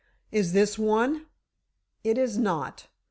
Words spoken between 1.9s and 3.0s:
"It is not!